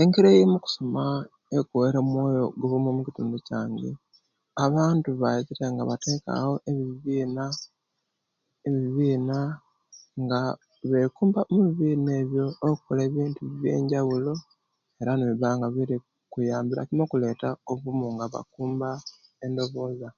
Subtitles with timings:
[0.00, 1.02] Engeri yokusoma
[1.50, 3.90] owekuwaire omwoyo gwowumu omukitundu kyange
[4.64, 7.44] abantu babire nga batekawo ebiina
[8.68, 9.38] ebiina
[10.22, 10.40] nga
[10.90, 14.32] benkumba omubibiina ebyo nebakola ebintu byenjabulo
[15.00, 15.66] era nibibanga
[16.34, 18.88] biyambira kimo okuleta obuwumo nga bakumba
[19.44, 20.08] endobooza